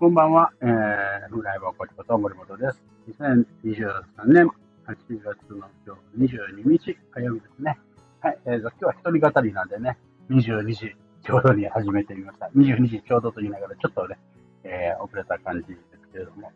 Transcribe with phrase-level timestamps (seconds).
[0.00, 2.82] こんばんは、えー、フライバーコチこと森本です。
[3.20, 4.46] 2023年
[4.86, 7.78] 8月の今日22日火曜日ですね。
[8.22, 9.98] はい、えー、今日は一人語りなんでね、
[10.30, 12.46] 22時ちょうどに始めてみました。
[12.56, 14.16] 22時ちょうどと言いながらちょっとね、
[14.64, 16.50] えー、遅れた感じですけれども。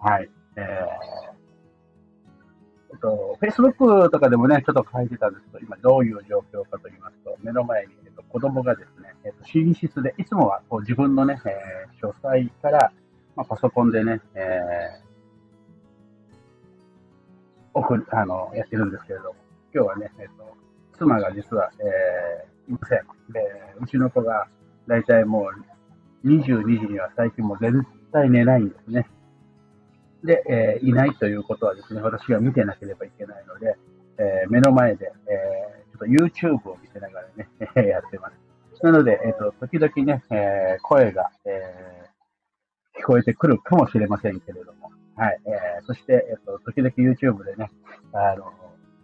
[0.00, 1.41] はい、えー、
[2.92, 12.92] えっと、Facebook とかでもね、ちょっと書いてたんですけど、今どういう状況かと言いますと、目の前に、えっと、子供がですね、えっと、寝室で、いつもはこう自分のね、えー、書斎から、
[13.34, 19.36] まあ、パソコンでね、えー、オフ、あの、やってるんですけれども、
[19.74, 20.54] 今日はね、えっと、
[20.98, 22.98] 妻が実は、えー、いません。
[23.32, 23.40] で、
[23.80, 24.48] うちの子が、
[24.86, 25.50] だいたいも
[26.24, 27.72] う、22時には最近もう絶
[28.12, 29.08] 対寝ないんですね。
[30.24, 33.76] で、えー、いないということはですね、私が見てなければいけないので、
[34.18, 37.48] えー、目の前で、えー、ちょっと YouTube を見せながらね、
[37.88, 38.84] やってます。
[38.84, 42.10] なので、えっ、と、時々ね、え声が、え
[42.98, 47.70] 聞こえてくるかもしれませんけれども、はい、えそして、えっ、と、時々 YouTube でね、
[48.12, 48.52] あの、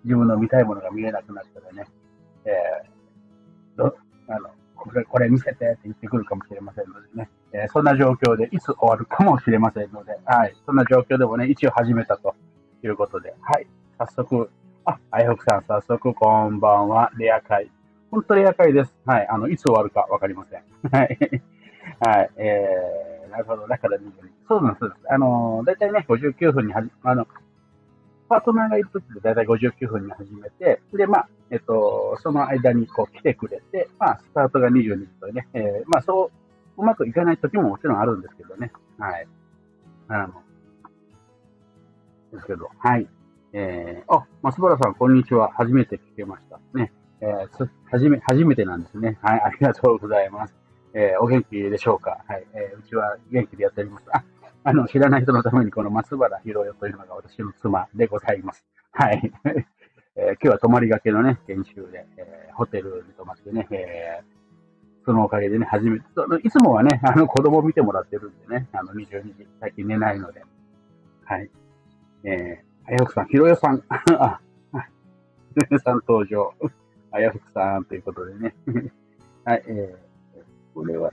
[0.05, 1.87] 自分の見たいものが見えなくなったらね、
[2.45, 2.51] え
[3.77, 4.51] ど、あの、
[4.95, 12.35] れ、これ見せてって言ってくるかもしれませんのでね、えー、そんな状況でいつ終わるかもしれませんので、はい、そんな状況でもね、一応始めたと
[12.85, 13.67] いうことで、はい、
[13.99, 14.51] 早速、
[14.85, 17.71] あ、あやふくさん、早速こんばんは、レア会。
[18.11, 18.95] 本当レア会です。
[19.05, 20.63] はい、あの、いつ終わるかわかりません。
[20.91, 21.19] はい、
[22.01, 23.99] はい、えー、なるほど、だから。
[24.49, 27.27] そうなんです、あの、だいたいね、59分にはじ、あの、
[28.29, 36.31] パートナーがいるときでだいたい59分に始めて、で、まあ、えっと、その間にこう来てくれて、まあ、スタートが22時とね、えー、まあ、そ
[36.77, 38.71] う、うまくいかないときももちろんあるんですけどね。
[38.99, 39.27] はい。
[40.09, 40.43] あの、
[42.33, 43.09] ですけど、はい。
[43.53, 45.51] えー、あ、松原さん、こんにちは。
[45.55, 46.61] 初めて聞けました。
[46.75, 46.93] ね。
[47.21, 49.19] えー、はじめ、初めてなんですね。
[49.23, 50.55] はい、ありがとうございます。
[50.95, 52.23] えー、お元気でしょうか？
[52.29, 52.47] はい。
[52.53, 54.07] えー、うちは元気でやっております。
[54.13, 54.23] あ、
[54.65, 58.65] あの、知らない人のために、この松原博代というのが私の妻でございます。
[58.93, 59.33] はい。
[60.17, 66.05] えー、今日は泊まりがけのね、研修で、えー、ホテルに泊まってね、えー、そのおかげでね、初めて、
[66.43, 70.43] いつもはね、 あの、子供を見てもらってるんでね、あの、22時、最近寝ないので、
[71.25, 71.51] はい。
[72.25, 74.41] えー、あやふくさん、ひろよさん、 あ、
[75.55, 76.53] ひろよさん登場、
[77.13, 78.55] あやふくさんということでね、
[79.45, 81.13] はい、えー、これは、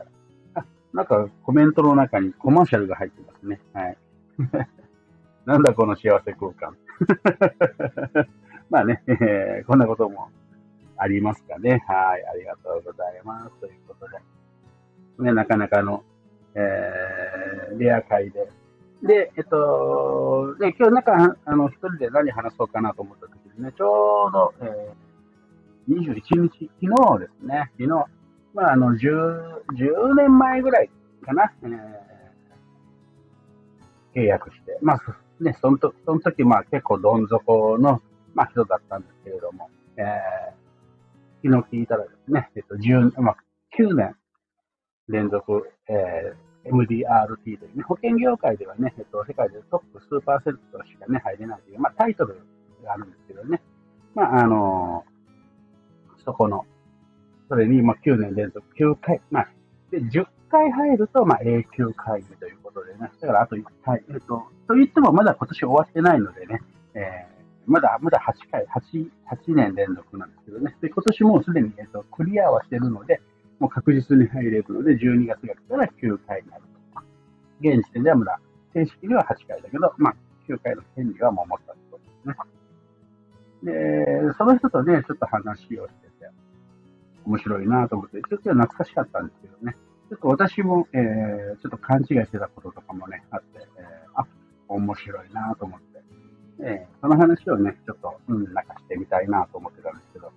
[0.96, 3.60] なんかコメントの中にコマーシャルが入ってますね。
[3.74, 3.98] はい。
[5.46, 6.78] なんだこの幸せ空間。
[8.72, 10.30] まあね、えー、こんなことも
[10.96, 11.84] ありますかね。
[11.86, 12.26] はい。
[12.26, 13.60] ありがとうございます。
[13.60, 15.26] ということで。
[15.26, 16.06] ね、なかなかの、
[16.54, 18.50] えー、レア会で。
[19.04, 28.06] で、えっと、で、今日なんか、あの、一人で何話そうかなと思った時にね、ちょうど、えー、21日、昨日ですね、昨日、
[28.56, 28.98] まあ、あの、10、
[29.74, 30.90] 10年前ぐらい
[31.22, 35.00] かな、えー、契約して、まあ、
[35.42, 38.02] ね、その時、その時、まあ、結構どん底の、
[38.34, 43.38] まあ、人だったんですけれども、えー、昨日聞いたらですね、えっと、10、まあ、
[43.78, 44.16] 9年
[45.10, 52.40] 連続、えー、MDRT というね、保険業界ではね、えっと、世界でトップ数パーセントしかね、入れないという、まあ、タイトル
[52.86, 53.62] があるんですけどね、
[54.14, 56.66] まあ、あのー、そこの、
[57.50, 59.50] それに、まあ、9年連続9回、まあ、
[59.92, 66.62] で、10回入ると、まあ、永久会議ということでね、だからあと1回、えっ、と、と言ってもまだ今年終わってないのでね、
[66.94, 73.22] えー、まだ、まだ8回、8、8年連続なんですけどね、で、今年もうすでに、えっ、と、クリアはしてるので、
[73.60, 77.02] もう確実に入れるので、12月が来たら9回になると。
[77.62, 78.40] 現時点ではまだ、
[78.74, 80.16] 正式には8回だけど、まあ、
[80.50, 82.56] 9回の権利はもう持ったということですね。
[83.64, 86.05] で、その人とね、ちょっと話をして、
[87.26, 89.76] 面白いなと思って、ちょっと懐かしかったんですけどね。
[90.10, 94.28] ちょっと私も、えー、ちょっと勘違いしてたこととかもね、あって、えー、あ、
[94.68, 96.04] 面白いなと思って、
[96.64, 100.32] えー、その話をね、ちょっと、うん、なんかしてみたいなと思ってたんですけど、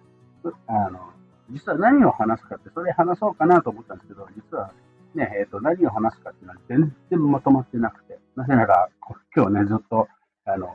[0.66, 1.10] あの、
[1.50, 4.73] 実は何を話すかって、それ話そうかなと思ったんですけど、実は
[5.14, 8.88] ね、えっ、ー、と、何を話すかっていうのは全然まとまってなくて、なぜなら、
[9.35, 10.08] 今日ね、ずっと、
[10.44, 10.75] あの、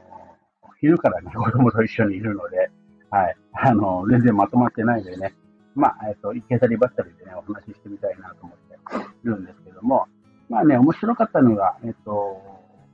[0.79, 2.69] 昼からね、子供と一緒にいるので、
[3.09, 5.33] はい、あの、全然まとまってないでね、
[5.75, 8.75] まあ、えっ、ー、と、行けたりばったりでね、お話ししてみたいなと思って
[9.23, 10.07] いるんですけども、
[10.49, 12.41] まあね、面白かったのが、えっ、ー、と、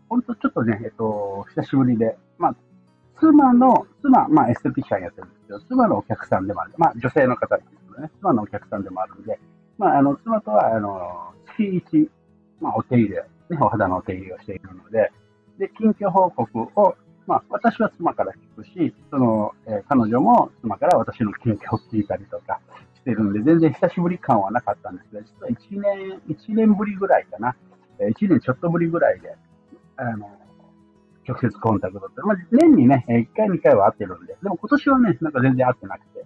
[0.08, 2.56] 本当ちょっとね、えっ、ー、と、久しぶりで、まあ、
[3.20, 6.74] 妻の、妻、まあ、エステティシャンやってるんですけど、妻のお客さんでもある。
[6.78, 9.40] まあ、女性の方なんですけどね、妻のお客さんでもあるんで、
[9.78, 12.10] まあ、あの、妻とは、あの、月一、
[12.62, 13.16] まあ、お手入れ、
[13.50, 15.12] ね、お肌のお手入れをしているので、
[15.58, 16.96] で、近況報告を
[17.30, 22.60] まあ、私は妻から聞くし、その、えー、彼女も妻から私の近況を聞いたりとか
[22.96, 27.56] してるんで、全然久しぶり感はなかったんですが、実は1年、1年ぶりぐらいかな。
[28.00, 29.36] 1年ちょっとぶりぐらいで、
[29.98, 30.28] あの、
[31.28, 36.26] 直接コンタクトって、まあ、年にね、1回2回は会ってるんで、でも今年はね、なんか全然会ってなくて、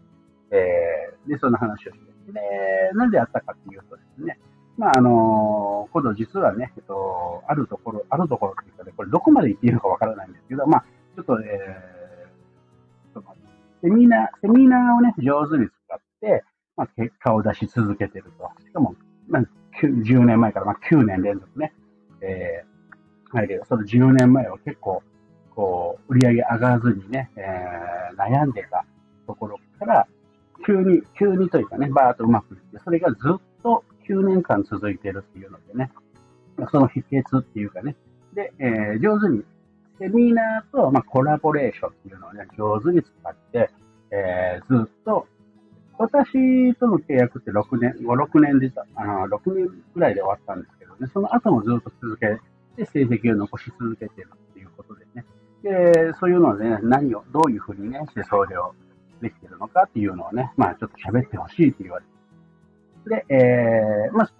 [0.52, 2.40] えー、で、そんな話をして、で、
[2.94, 4.40] なんで会ったかっていうとですね、
[4.78, 10.86] まあ、あの今度実はね、えっと、あるところ、あるところっていうかね、これどこまで行っていいのかわからないんですけど、まあ、
[11.24, 11.94] っと、え、
[13.82, 16.44] セミナー、セミナーをね、上手に使って、
[16.78, 18.50] まあ、結果を出し続けてると。
[18.64, 18.96] しかも、
[19.28, 19.44] まあ、
[19.82, 21.74] 10年前から、まあ、9年連続ね、
[22.22, 25.04] えー、はい、その10年前は結構、
[25.56, 28.86] こう、売り上げ上がらずにね、えー、悩んでた
[29.28, 30.08] ところから、
[30.66, 35.92] 急に、急にというかね、バーっとうまくいって、それがずっと9年間続いてるっていうのでね、
[36.72, 37.96] その秘訣っていうかね、
[38.34, 39.44] で、えー、上手に、
[40.04, 43.70] セミナーと、まあ、コラボレーションっていうのをね、上手に使って、
[44.12, 45.28] えー、ずっと、
[45.98, 52.28] 私との契約って6年、5、6年で、あの、6年ぐらいで終わったんですけどね、その後もずっと続け
[52.76, 55.26] て、成績を残し続けてるっていうことでね、
[55.64, 58.74] で、そういうので、ね、何を、どういうふうにね、してそれを
[59.22, 62.02] できてるのかっていうのをね、まあちょっと喋ってほしいって言わ
[63.06, 63.24] れて。
[63.24, 64.32] で、えー、まあ、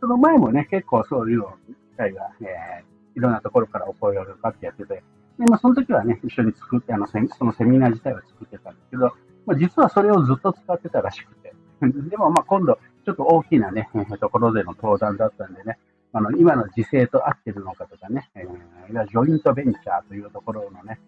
[0.00, 2.89] その前もね、結構そういう機会が、えー、
[3.20, 5.02] いろんなところからお声がかかってやってて、
[5.38, 9.12] で、まあその時はね、一緒に作って、あの、そのセミナー自体は作ってたんですけど、
[9.46, 11.54] まあ実はそれをずっと使ってたらしくて。
[11.80, 13.88] でもまあ今度、ちょっと大きなね、
[14.20, 15.78] ところでの登壇だったんでね、
[16.12, 20.98] あの、今の時勢と合ってるのかとかね、えー、ジョイントベンチャーというところのね、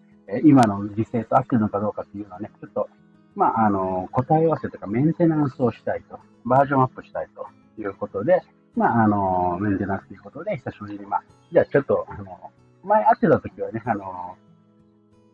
[0.43, 2.89] 今の時勢と合ってるのかどうかっていうのはね、ちょっと
[3.35, 7.47] まあ、あの、答え合わせとかメンテナンスをしたいと、バージョンアップしたいと
[7.81, 8.41] いうことで、
[8.75, 12.51] まあ、あの、メンテナンスということで、久しぶりに、まあ、じゃあちょっと、あの、
[12.83, 14.35] 前会ってた時はね、あの、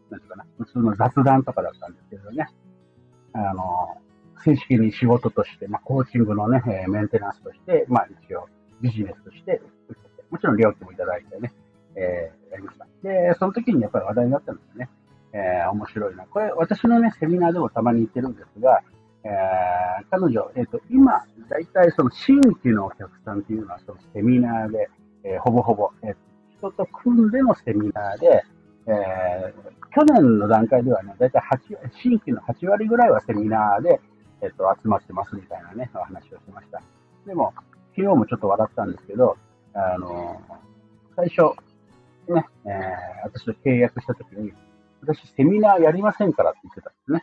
[0.10, 2.48] なんていうかな、普通の雑談とかだったんですけどね、
[3.34, 3.98] あの、
[4.44, 8.48] 正式に仕事として、まあ、コーチングのね、えメンテナンスとして、まあ、一応、
[8.82, 9.62] ビジネスとして、
[10.30, 11.54] もちろん料金もいただいてね、
[11.96, 12.88] えー、やりました。
[13.04, 14.90] で、その時にやっぱり話題になったんですよね。
[15.34, 16.26] えー、面白いな。
[16.26, 18.82] これ、私のね、セミナーでもたまに言ってるんですが、
[19.24, 24.90] えー、彼女、えっ、ー、と、今、大体その新規のお客さんっていうのは、そのセミナーで、
[25.24, 26.16] えー、ほぼほぼ、えー、
[26.58, 28.44] 人と組んでのセミナーで、
[28.88, 34.00] えー、去年の段階ではね、大体8、新規の8割ぐらいはセミナーで、
[34.42, 36.82] えっ、と、集まってますみたいなね、お話をしました。
[37.26, 37.54] でも、
[37.96, 39.38] 昨日もちょっと笑ったんですけど、
[39.74, 40.42] あの
[41.16, 41.56] 最初、
[42.32, 42.72] ね、えー、
[43.24, 44.54] 私と契約したときに、
[45.02, 47.20] 私セミナーやりませんからって言ってたん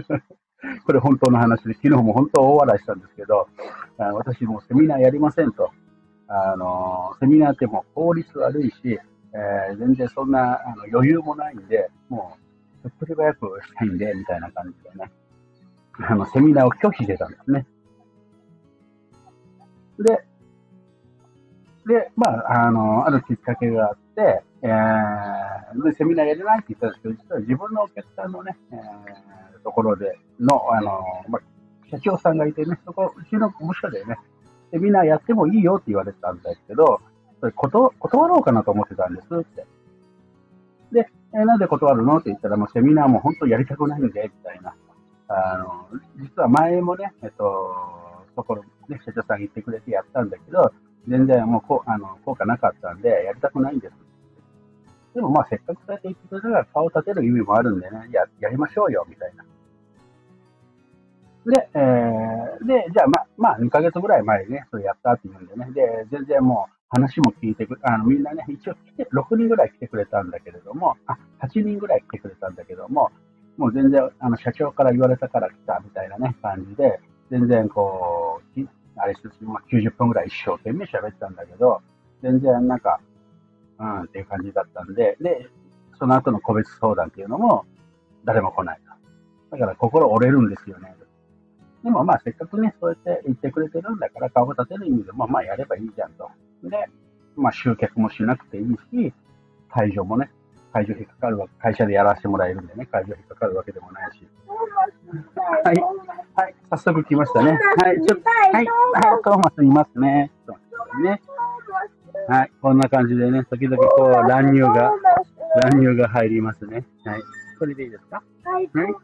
[0.00, 0.32] ですね。
[0.86, 3.48] これ本当の話で、昨日も本当大笑いしたんですけど、
[3.98, 5.70] 私もセミナーやりませんと。
[6.28, 8.98] あの、セミナーってもう法律悪いし、
[9.34, 12.36] えー、全然そんなあの余裕もないんで、も
[12.84, 15.12] う、手っ取り早くしたいんで、みたいな感じでね。
[15.98, 17.66] あの、セミナーを拒否してたんですね。
[19.98, 20.24] で、
[21.86, 31.42] で、まあ、あの、あるきっかけがあって、えー、セミナーやれないって言ったんですけど、実は自分のお客さんのね、えー、ところでの、あの、まあ、
[31.90, 34.16] 社長さんがいてね、そこ、うちの部署でね、
[34.70, 37.00] セミナーやってもいいよって言われてたんですけど、
[37.40, 39.66] それ断断ろうかなと思ってたんですって。
[40.92, 44.74] で、えー、なんで断るのって言ったら、もうセミナーも本当やりたくないんで、みたいな。
[45.26, 45.88] あの、
[46.18, 47.74] 実は前もね、えっと、
[48.36, 50.72] ところ、ね、社長さん言ってくれてやったんだけど、
[51.08, 53.94] 全然もうこあの効果なかったんで、やりたくないんです。
[55.14, 59.44] でもまあせっかくそうやって言ってくれたから顔を立てる意味もあるんでね、や、やりましょうよ、みたいな。
[61.44, 73.10] で、えー、で、じゃあま、まあ2ヶ月ぐらい前にね、それやったって言うんでね、で、全然もう話も聞いてくあの、みんなね、一応来て、6人ぐらい来てくれたんだけれども、あ、8人ぐらい来てくれたんだけども、
[73.56, 78.60] もう全然、あの、社長から言われたから来たみたいなね、感じで、全然こう、
[78.96, 81.80] あれして、まあ、90分ぐらい一生懸命喋ったんだけど、
[82.22, 83.00] 全然なんか、
[83.78, 85.48] うんっていう感じだったんで、で、
[85.98, 87.64] その後の個別相談っていうのも
[88.24, 88.80] 誰も来ない
[89.50, 89.56] と。
[89.56, 90.94] だから心折れるんですよね。
[91.82, 96.30] でもまあせっかくね、そうやって言ってくれてるんだから顔を立てる意味でもまあやればいいじゃんと。
[96.62, 96.88] で、
[97.36, 99.12] まあ集客もしなくていいし、
[99.68, 100.30] 会場もね、
[100.72, 104.26] 会場費かかるわけ、会社でやらせてもらえるんでね、会場費かかるわけでもないし。
[105.64, 105.76] はい。
[106.34, 106.54] はい。
[106.70, 107.58] 早速来ましたね。
[107.84, 107.96] はい。
[107.96, 108.52] ちょっと、はい。
[108.52, 108.66] はい。
[109.22, 110.30] トーマスいますね。
[111.02, 111.20] ね。
[112.28, 112.52] はい。
[112.60, 114.92] こんな感じでね、時々こう、乱入が、
[115.70, 116.84] 乱入が入りますね。
[117.04, 117.22] はい。
[117.58, 118.22] これでいいですか？
[118.44, 118.70] はい。
[118.72, 118.94] はい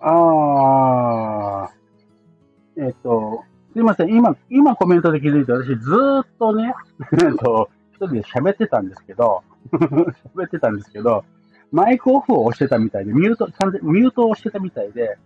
[0.00, 1.70] ああ、
[2.76, 4.14] えっ、と、すいません。
[4.14, 6.74] 今、今コメントで気づいて、私ずーっとね、
[7.12, 11.24] えっと、一人で喋ってたんですけど、 喋ってたんですけど、
[11.72, 15.18] マイクオフを押してたみたいで、ミュート、完全ミュートをしてたみたいで、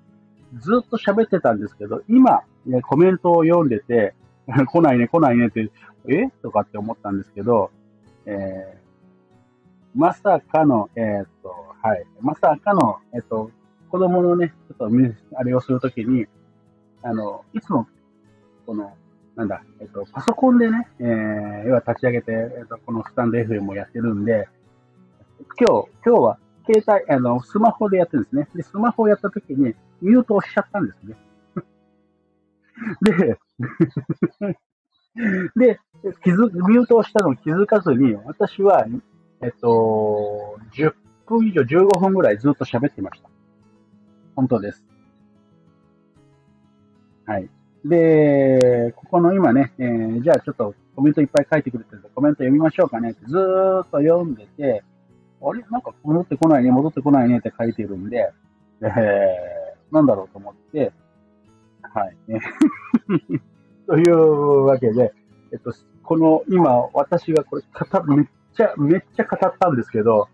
[0.59, 4.15] ずっと喋ってたんですけど、今、ね、コメントを読んでて、
[4.67, 5.71] 来ないね、来ないねって、
[6.09, 6.29] え？
[6.43, 7.71] とかって思ったんですけど、
[8.27, 13.51] えー、まさかの、えっ、と、はい、まさかの、えっ、と、
[13.93, 14.97] 子供のね、ちょっと、
[15.37, 16.25] あれをするときに、
[17.03, 17.87] あの、いつも、
[18.65, 18.97] この、
[19.37, 24.49] なんだ、えっ、と、パソコンでね、えー、要は立ち上げて、えっ、と、このスタンド FM をやってるんで、
[25.61, 28.49] 今日、今日は、携帯、あの、スマホでやってるんですね。
[28.55, 31.15] で、スマホをやったときに、ミュートをしちゃったんですね。
[33.05, 33.39] で、
[35.55, 35.81] で、
[36.25, 38.87] 気づ、ミュートをしたのを気づかずに、私は、
[39.43, 40.95] えっと、10
[41.27, 43.32] 分以上、15分ぐらいずっと喋ってました。
[44.35, 44.85] 本当です。
[47.27, 47.49] はい。
[47.85, 54.85] で、ここの今ね、えー、じゃあちょっとコメントいっぱい書いてくれてるんで、コメント読みましょうかねってずーっと読んでて、
[55.41, 55.65] あれ？
[55.71, 58.33] なんか戻ってこないね、戻ってこないねって書いてるんで、
[58.83, 60.93] えー、なんだろうと思って、
[61.83, 62.17] はい。
[63.87, 65.13] というわけで、
[65.53, 70.29] えっと、この今、私がこれ語、めっちゃ、めっちゃ語ったんですけど、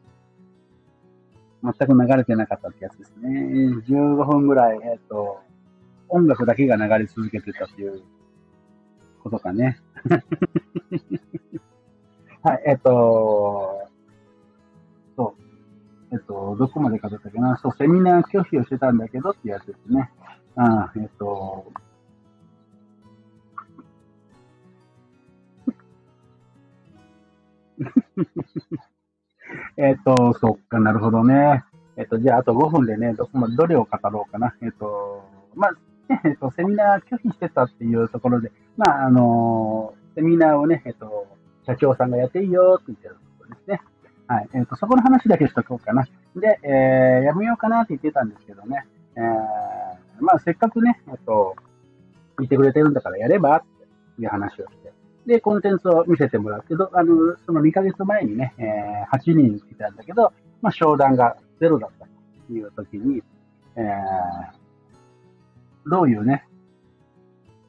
[1.63, 3.29] 全く流れてなかったってやつですね。
[3.89, 5.41] 15分ぐらい、えっと、
[6.09, 8.03] 音楽だけが流れ続けてたっていう
[9.23, 9.81] ことかね。
[12.43, 13.89] はい、えっと、
[15.17, 16.15] そう。
[16.15, 17.57] えっと、どこまで語ったっけな。
[17.59, 20.11] そう、セミナー拒否をしてたんだけどってやつですね。
[20.57, 21.73] あえっと、
[29.81, 31.65] えっと、そっかなるほどね。
[31.97, 34.53] えっと、じゃあ、あと5分でね、どこまで、どれを語ろうかな。
[34.61, 35.23] えっと、
[35.55, 35.71] まあ、
[36.25, 41.29] えっと、セミナー拒否してたっていうところで、まあ、あのセミナーをね、えっと、
[41.65, 43.81] 社長さんがやっていいよって言ってるところですね。
[44.27, 44.49] はい。
[44.55, 46.05] えっと、そこの話だけしとこうかな。
[46.35, 48.85] で、えー、やめようかなって言ってたんですけどね。
[49.15, 51.55] えー、まあ、せっかくね、えっと、
[52.39, 53.63] 言ってくれてるんだからやればっ
[54.17, 54.88] ていう話をして。
[55.29, 63.23] で、コンテンツを見せてもらってあの、その2ヶ月前にね、えー、8人いたんだけど、まあ、商談がゼロだったという時に、
[63.77, 66.49] えー、どういうね、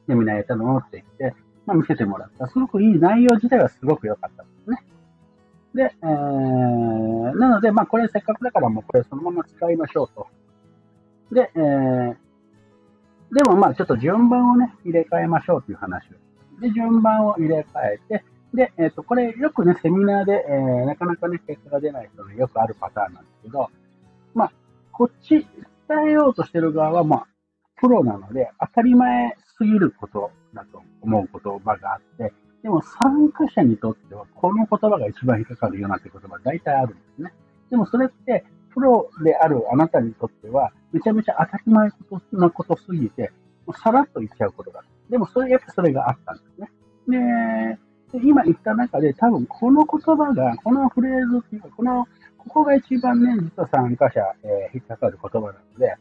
[0.08, 2.48] セミナーやったのって言って、まあ、見せてもらった。
[2.48, 4.82] すごくいい内容自体はすごく良かったですね。
[5.74, 10.28] で、えー、なので、まあ、これせっかくだからもうこれそのまま使いましょうと。
[11.30, 12.16] で、えー、
[13.34, 16.29] でもまあ、ちょっと順番をね、入れ替えましょうという話を。
[16.60, 23.70] で、順番を入れ替えて、で、えっ、ー、と、これよくね、セミナーで、えー、なかなかね、結果が出ない人のよくあるパターンなんですけど、
[24.34, 24.52] まあ、
[24.92, 25.46] こっち、
[25.88, 27.26] 伝えようとしてる側は、まあ、
[27.80, 37.32] プロなので、当たり前すぎることだと思う言葉があって、でも参加者にとっては、この言葉が一番引っかかるようなって言葉大体あるんですね。
[37.70, 38.44] でもそれって、
[38.74, 41.90] プロであるあなたにとっては、めちゃめちゃ当たり前
[42.32, 43.32] なことすぎて、
[43.66, 44.84] もうさらっと言っちゃうことだ。
[45.10, 47.78] でもそれ、やっぱそれがあったんですね。
[48.12, 52.06] で、今言った中で多分この言葉が、このフレーズっていうか、この、
[52.38, 55.94] ここが一番ね、実は参加者、えー、引っかかる言葉なので、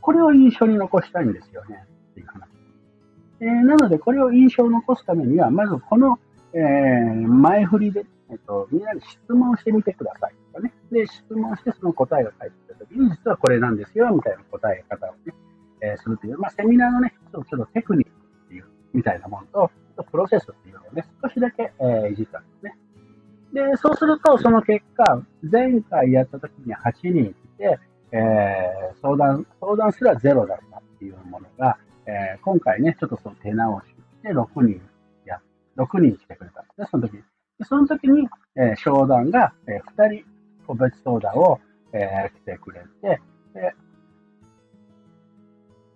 [0.00, 2.48] これを印象に残したいんですよね、っていう話。
[3.40, 6.18] えー、なので、これを印象を残すためには、まずこの、
[6.54, 10.72] えー、前振りで、えっ、と、みんなに質問してみてくださいとかね。
[10.90, 15.34] で、質問してその答えが返ってきたときに、実はこれなんですよ、みたいな答え方をね、
[15.86, 18.10] えー、するという、まあ、セミナーのね、ちょっとテクニック
[18.46, 19.70] っていう、みたいなものと、
[20.10, 22.76] プロセスっていうのをね、少しだけ、えー、いじったんですね。
[23.52, 27.78] で、そうすると、その結果、前回やった時に8人来て、
[28.12, 34.80] えー、相談、相談すらゼロだったっていうものが、えー、今回ね、ちょっとその手直しして6人
[35.24, 35.40] や、
[35.76, 37.22] 6人来てくれたんですね、その時に。
[37.58, 40.24] でその時に、えー、商談が、えー、2人
[40.66, 41.58] 個別相談を、
[41.92, 43.20] えー、来てくれて、
[43.54, 43.74] で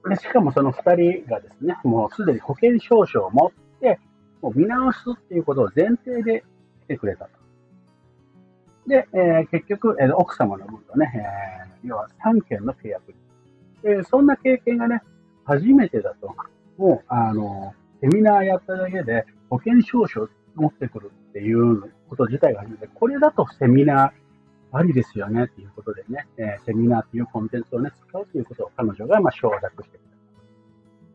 [0.09, 3.99] でしかもその2人がですね、もうすでに保険証書を持って、
[4.41, 6.45] もう見直すっていうことを前提で
[6.85, 7.31] 来てくれたと。
[8.87, 11.13] で、えー、結局、えー、奥様の分とね、
[11.83, 13.15] えー、要は3件の契約。
[13.83, 15.03] で、そんな経験がね、
[15.45, 16.35] 初めてだと、
[16.79, 24.20] もう、あの、セミナーやっただけで保険証書を持ってくるっていうこと自体が初めて、これだとセミナー
[24.73, 30.01] ありですよねっていうことでね、えー、セミナーっていうコンテンツをね、使うということを彼女がまあ承諾してく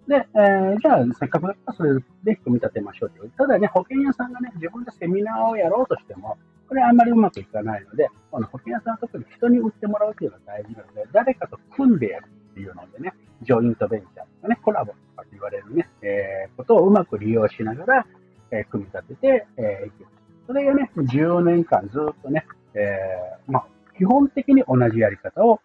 [0.10, 0.26] れた。
[0.26, 3.32] で、えー、じゃあ、せっかくだったらそれで組み立てましょうという。
[3.38, 6.38] ただね、保険屋さんがね、自分でセミナーをやろうとしても、
[6.68, 12.28] これあんまりうまくいかないので、この保険屋さんは特に人に売ってもらうというのが大事なので、誰かと組んでやる。
[12.56, 18.08] っていうのでね、ジョイントベンチャーとかね、コラボとかって言われるね、えー、ことをうまく利用しながら、
[18.52, 20.08] えー、組み立てて、えー、いく。
[20.48, 25.62] それがね、10年間ずっとね、えー、まあ、基本的に同じやり方を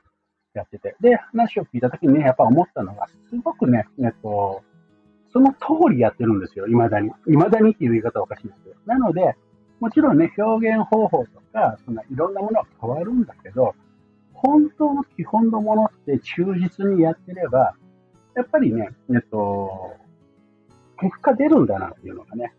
[0.55, 4.63] やってて、で、話を聞いたときにね、やっぱ思ったのが、すごくね、えっと、
[5.33, 7.11] その通りやってるんですよ、未だに。
[7.27, 8.77] 未だにっていう言い方はおかしいんですけど。
[8.87, 9.37] なので、
[9.81, 13.75] もちろんね、表現方法とか、そんないろんなものは変わるんだけど、
[14.33, 17.75] 本当の基本のものって忠実にやってれば、
[18.35, 19.97] やっぱりね、えっと、
[21.01, 22.55] 結果出るんだなっていうのがね、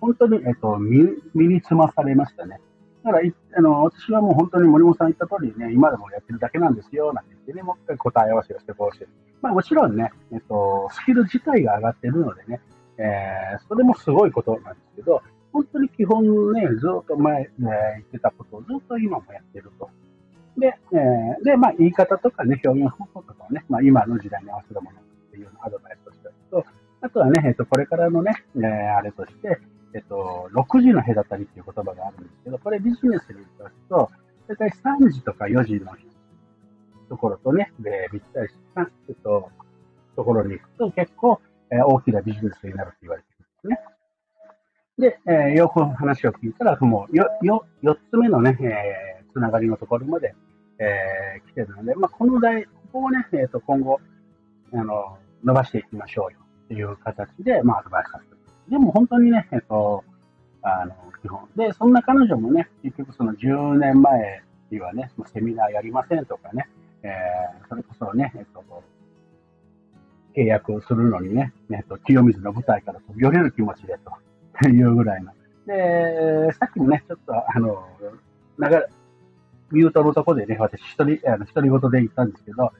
[0.00, 2.60] 本当に、えっと、身につまされましたね。
[3.04, 9.08] だから、あの、私はもう本当に森本さん言った通りね、今でもやってるだけなんですよ、なんて言ってね、もう一回答え合わせをしてこうして。
[9.40, 12.60] まあもちろんね、えっと、スキル自体が上がってるのでね、
[12.98, 19.88] えー、それもすごいことなんですけど、本当に基本ね、ずっと前、えー、言ってたことをずっと今もやってると。
[20.58, 26.64] で、えー、で、まあ言い方とかね、表現方法とかをね、まあ今の時代に合わせたものっていうアドバイスとしてと、
[27.00, 29.60] あとはね、えっと、これからのね、えー、あれとして、
[29.94, 34.10] えっと、6時の隔たりっていう言葉があるんですけど、これビジネスに言すと、
[34.48, 35.92] だいたい3時とか4時の
[37.08, 39.50] ところとね、で、ぴったりした、えっと、
[40.16, 43.98] ところに行くと結構、えー、大きなビジネスになるって言われてるんですね。
[44.98, 50.34] で、えー、よく話を聞いたら、もう、よ、よ、4つ目のね、えー、つながりのところまで、
[50.78, 54.00] えー、来てるので、まあ、この題、ここをね、えっ、ー、と、今後、
[54.72, 58.37] あの、伸ばしていきましょうよっていう形で、まあ、アドバイスさせて
[58.70, 60.04] でも本当にね、えっと、
[60.62, 61.48] あの、基本。
[61.56, 66.68] で、そんな彼女もね、結局その10年前にはね、セミナーやりませんとかね、
[67.02, 68.64] えー、それこそね、えっと、
[70.36, 73.98] 契約をするのにね、えっと、清水の舞台から飛び降りる気持ちで
[74.60, 75.32] というぐらいの。
[75.66, 77.86] で、さっきもね、ちょっとあの、
[78.58, 78.86] なが
[79.70, 82.72] ミュートのとこでね、私一人、あの、一人ごとで言ったんですけど、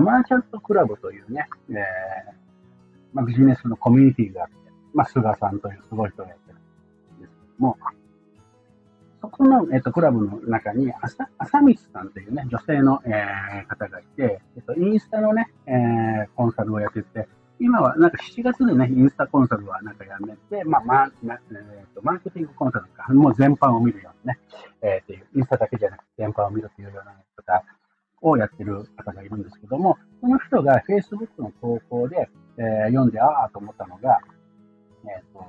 [0.00, 1.76] マーチャントクラブというね、えー、
[3.12, 4.48] まあ、ビジネスのコミュニティがあっ、
[4.94, 7.76] まあ、菅さんというすごい人がやってるんですけども、
[9.20, 17.28] そこの、えっ、と、クラブの中に、あさ、あさみつさんというね、女性の、えー、方がいて、えっ、と、インスタのね、えー、コンサルをやってて、
[17.60, 24.40] 今は、なんか7月でね、インスタコンサルはなんかやめて、まあ、まあ、えーと、マーケティングコンサルとか、もう全般を見るようなね、
[24.80, 27.64] えー、っていう、インスタだけじゃなくて全般を見るというような方
[28.22, 34.20] をやってる方がいるんですけども、その人が Facebook の投稿で、えー、読んで、ああと思ったのが、
[35.04, 35.44] え、ー、と、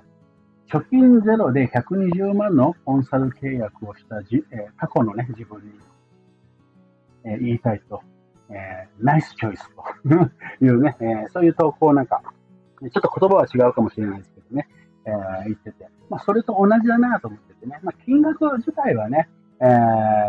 [0.80, 5.72] 貯金ゼロで120万のコンサル契約をしたじ、えー、過去のね、自分に、
[7.26, 8.02] えー、言いたいと、
[8.50, 9.84] えー、ナイスチョイスと
[10.66, 12.22] いうね、えー、そういう投稿なんか、
[12.82, 14.68] ちょっと言葉は違うかもしれないですけどね、
[15.06, 19.66] えー、言ってて、まあ、それと同じだなと思っててね、まあ、金額自体はね、え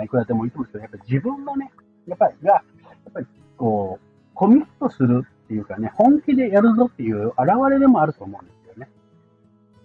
[0.03, 1.73] ー、いくらでもいいと思うんですけど、やっぱり自分のね、
[2.07, 2.63] やっぱりが、や
[3.11, 7.39] っぱりこう、コミットするっていうかね、本気でやるぞっていう現
[7.71, 8.62] れでもあると思うんです。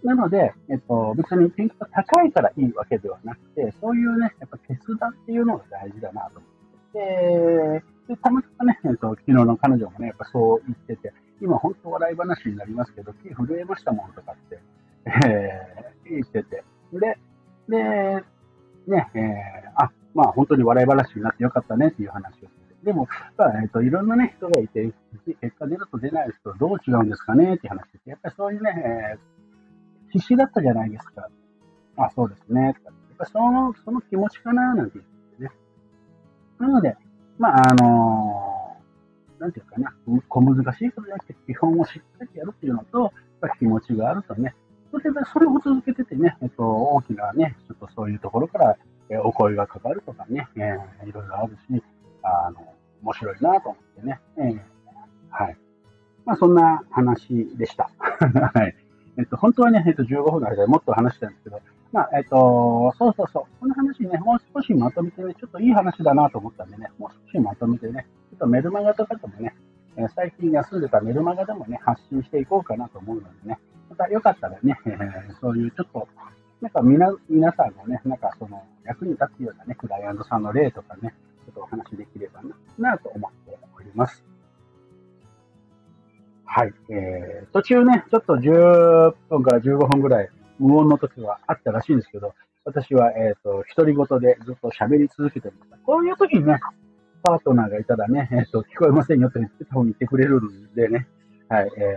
[0.08, 6.44] なので、えっと、別にピンクが高いからいいわけではなくて、そういうね、やっぱ決断っていうのが大事だなと思っ
[6.94, 14.60] てで、でたまたまね、えっと、昨日の彼女もね、やっぱそう言ってて、今本当笑い話になりますけど、気震えましたもんとかって、
[15.28, 16.64] えー、言ってて。
[16.94, 17.18] で、
[17.68, 18.24] で、
[18.88, 22.50] ね、えー、あ、まあ本当に笑い話になってよかったねっていう話をして。
[22.82, 24.94] でも、まあ、えっ、と、いろんなね、人がいて、
[25.42, 29.38] 結果出ると出ない人どう違うんですかねっていう話して、やっぱりそういうね、えー
[30.12, 31.30] 必死だったじゃないですか。
[31.98, 32.62] あ、そうですね。
[32.64, 32.74] やっ
[33.18, 35.06] ぱその、その気持ちかな、なんて言っ
[35.38, 35.52] てね。
[36.60, 36.96] なので、
[37.38, 39.94] まあ、あのー、なんていうかな、
[40.30, 44.56] 小難しいことじゃなくて、基本をしっかりやるっていうのと、やっぱ気持ちがあるとね、
[44.92, 48.78] それで、それを続けててね、えっと、大きなね、ちょっとそういうところから、
[49.10, 51.84] えお声がかかるとかね、えー、いろいろあるし、
[52.24, 54.60] あの、面白いなと思ってね、えー、
[55.30, 55.58] はい。
[56.26, 57.90] まあ、そんな話でした。
[58.54, 58.76] はい。
[59.18, 61.60] えっと、本当はね、えっと、15分の間でもっと話したんですけど、
[61.92, 69.56] まあ、えっと、そうそうそう、この話ね、もう少しまとめてね、ちょっといい話だなと思ったんでね、もう少しまとめてね、ちょっとメルマガとかでもね、
[69.98, 76.08] え、最近休んでたメルマガでもね、発信していこうかなと思うのでね、またよかったらね、えー、そういうちょっと、
[76.62, 84.27] なんか皆皆さんのね、なんかその役に立つようなね、クライアントさんの例とかね、ちょっとお話できればな、なと思っております。
[86.48, 86.74] はい。
[86.90, 90.30] えー、途中ね、ちょっと10分から15分ぐらい
[90.60, 92.34] 無音の時はあったらしいんですけど、
[92.66, 95.78] 私は、えっ、ー、と、独り言でずっと喋り続けてました。
[95.78, 96.60] こういう時にね、
[97.24, 101.08] パートナーがいたらね、えっ、ー、と、聞こえませんよって言ってた方に言ってくれるんでね。
[101.50, 101.92] はい、えー、で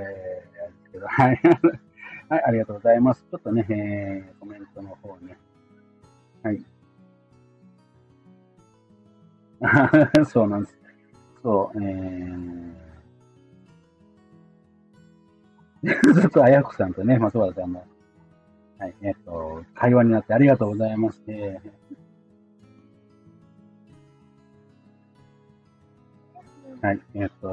[0.85, 1.41] すけど、はい。
[2.29, 3.27] はい、ありがとうございます。
[3.29, 5.37] ちょっとね、えー、コメントの方ね。
[6.43, 6.65] はい。
[10.27, 10.79] そうなんです。
[11.43, 12.73] そう、えー、
[15.83, 17.83] ずっとあやこさんとね、松原さんの、
[18.79, 21.23] はい、えっ、と、会話になってありがとうございます。
[21.27, 27.49] えー、はい、えっ、と、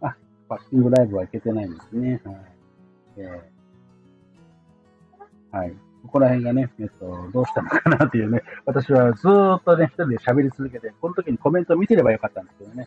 [0.00, 0.16] あ、
[0.48, 2.20] パッキングライブはいけてないんですね。
[2.24, 2.36] はい。
[3.18, 5.72] えー、はい。
[6.02, 12.86] ここら辺がね、えっと、どうしたのかなっていうね、私はずっとね、一人で喋り続けて、この時にコメントを見てればよかったんですけどね、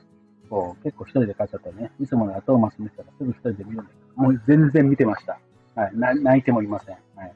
[0.50, 5.40] こう、結構一人で帰っちゃったね、いつもの後をマス見てたらすぐ一人で見るんですけど、もう全然見てました。
[5.76, 5.92] はい。
[5.96, 6.98] 泣いてもいません。
[7.16, 7.34] はい。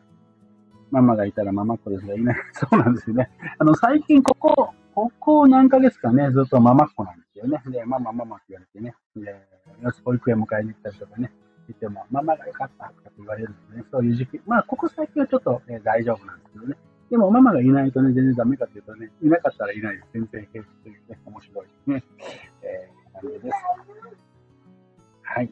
[0.91, 2.35] ママがいたらママっ子ですがいない。
[2.53, 3.29] そうなんですよね。
[3.57, 7.61] あの、最近ここ、ここ何ヶ月かね、ずっとママっ子なんですよね。
[7.67, 8.93] で、ママママって言われてね。
[9.15, 9.47] で、
[9.81, 11.31] よし、保育園迎えに行ったりとかね。
[11.67, 13.83] 言っても、ママが良かったとかって言われるんですね。
[13.89, 14.41] そういう時期。
[14.45, 16.75] まあ、ここ最近はちょっと、ね、大丈夫なんですけどね。
[17.09, 20.09] でも、ママがいないとね、全然ダメかっていうとね、いなかったらいないです。
[20.13, 22.03] 全然平気というね、面白いですね。
[22.61, 22.89] え、
[23.23, 23.55] 感じです。
[25.23, 25.49] はい。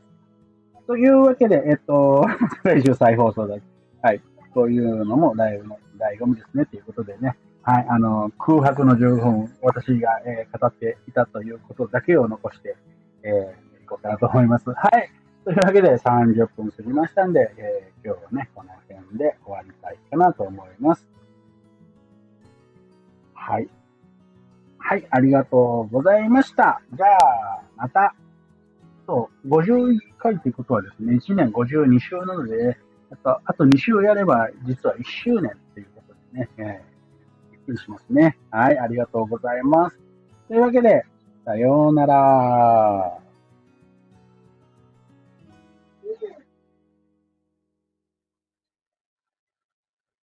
[0.87, 2.25] というわけで、えっと、
[2.63, 3.55] 来週再放送だ。
[4.01, 4.21] はい。
[4.53, 7.37] こういうのもライブの醍醐味ですね、ということでね。
[7.63, 7.85] はい。
[7.87, 12.75] あの、空白の15分、私が、えー、語っていたということだけを残して、
[13.23, 14.69] えー、いこうかなと思います。
[14.69, 15.09] はい。
[15.45, 21.07] というわけで30分過ぎましたんで、えー、今日はね、この辺で終わりたいかなと思います。
[23.33, 23.69] はい。
[24.83, 26.81] はい、ありがとうございました。
[26.93, 28.15] じゃあ、また、
[29.05, 32.77] そう、51回ということはですね、1年52週なので、
[33.11, 38.37] あと、あと2週やれば、実は1周年っていうことでね、えー、びっくりしますね。
[38.49, 39.99] はい、ありがとうございます。
[40.47, 41.05] というわけで、
[41.45, 43.30] さようなら。